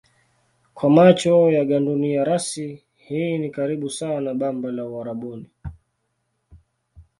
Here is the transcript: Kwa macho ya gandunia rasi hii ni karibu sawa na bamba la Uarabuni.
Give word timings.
Kwa 0.73 0.89
macho 0.89 1.51
ya 1.51 1.65
gandunia 1.65 2.23
rasi 2.23 2.83
hii 2.95 3.37
ni 3.37 3.49
karibu 3.49 3.89
sawa 3.89 4.21
na 4.21 4.33
bamba 4.33 4.71
la 4.71 4.85
Uarabuni. 4.85 5.51